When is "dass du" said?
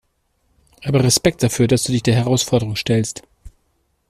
1.67-1.91